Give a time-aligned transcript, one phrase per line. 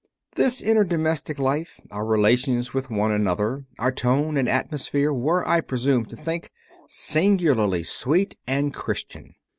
[0.33, 5.61] This inner domestic life, our relations with one another, our tone and atmosphere, were, I
[5.61, 6.49] presume to think,
[6.87, 9.35] singularly sweet and CONFESSIONS OF A CONVERT 61 Christian.